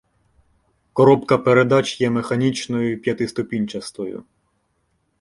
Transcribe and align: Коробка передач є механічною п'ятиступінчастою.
Коробка 0.93 1.37
передач 1.37 2.01
є 2.01 2.09
механічною 2.09 3.01
п'ятиступінчастою. 3.01 4.23